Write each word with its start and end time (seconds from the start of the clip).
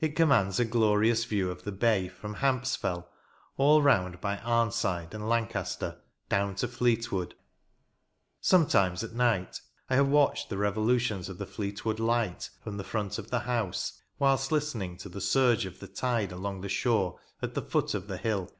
It 0.00 0.14
commands 0.14 0.60
a 0.60 0.64
glorious 0.64 1.24
view 1.24 1.50
of 1.50 1.64
the 1.64 1.72
bay, 1.72 2.06
from 2.06 2.36
Hampsfell, 2.36 3.08
all 3.56 3.82
round 3.82 4.20
by 4.20 4.36
Arnside 4.44 5.12
and 5.12 5.28
Lancaster, 5.28 5.98
down 6.28 6.54
to 6.54 6.68
Fleetwood. 6.68 7.34
Sometimes, 8.40 9.02
at 9.02 9.12
night, 9.12 9.60
I 9.88 9.96
have 9.96 10.06
watched 10.06 10.50
the 10.50 10.56
revolutions 10.58 11.28
of 11.28 11.38
the 11.38 11.46
Fleet 11.46 11.84
wood 11.84 11.98
light, 11.98 12.50
from 12.62 12.76
the 12.76 12.84
front 12.84 13.18
of 13.18 13.30
the 13.32 13.40
house, 13.40 14.00
whilst 14.20 14.52
listening 14.52 14.96
to 14.98 15.08
the 15.08 15.18
6urge 15.18 15.64
of 15.66 15.80
the 15.80 15.88
tide 15.88 16.30
along 16.30 16.60
the 16.60 16.68
shore, 16.68 17.18
at 17.42 17.54
the 17.54 17.62
foot 17.62 17.92
of 17.92 18.06
the 18.06 18.18
hill. 18.18 18.52